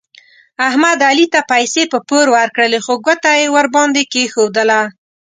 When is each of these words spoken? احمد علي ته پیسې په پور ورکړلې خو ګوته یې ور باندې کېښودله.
احمد 0.67 0.99
علي 1.09 1.25
ته 1.33 1.39
پیسې 1.51 1.83
په 1.91 1.97
پور 2.07 2.25
ورکړلې 2.37 2.79
خو 2.85 2.93
ګوته 3.05 3.31
یې 3.39 3.47
ور 3.55 3.67
باندې 3.75 4.01
کېښودله. 4.11 4.81